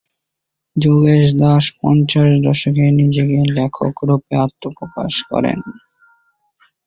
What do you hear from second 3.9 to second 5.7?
রুপে আত্মপ্রকাশ করেন।